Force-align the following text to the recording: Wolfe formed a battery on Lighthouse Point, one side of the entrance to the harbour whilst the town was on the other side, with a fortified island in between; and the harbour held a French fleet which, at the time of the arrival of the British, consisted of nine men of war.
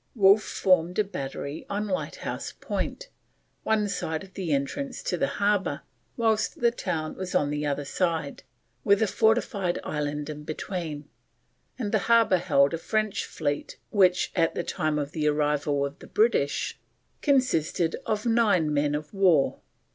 Wolfe 0.15 0.41
formed 0.41 0.97
a 0.97 1.03
battery 1.03 1.63
on 1.69 1.85
Lighthouse 1.87 2.53
Point, 2.59 3.09
one 3.61 3.87
side 3.87 4.23
of 4.23 4.33
the 4.33 4.51
entrance 4.51 5.03
to 5.03 5.15
the 5.15 5.27
harbour 5.37 5.81
whilst 6.17 6.59
the 6.59 6.71
town 6.71 7.15
was 7.15 7.35
on 7.35 7.51
the 7.51 7.67
other 7.67 7.85
side, 7.85 8.41
with 8.83 9.03
a 9.03 9.05
fortified 9.07 9.77
island 9.83 10.27
in 10.27 10.43
between; 10.43 11.07
and 11.77 11.91
the 11.91 11.99
harbour 12.09 12.37
held 12.39 12.73
a 12.73 12.79
French 12.79 13.25
fleet 13.25 13.77
which, 13.91 14.31
at 14.35 14.55
the 14.55 14.63
time 14.63 14.97
of 14.97 15.11
the 15.11 15.27
arrival 15.27 15.85
of 15.85 15.99
the 15.99 16.07
British, 16.07 16.79
consisted 17.21 17.95
of 18.03 18.25
nine 18.25 18.73
men 18.73 18.95
of 18.95 19.13
war. 19.13 19.59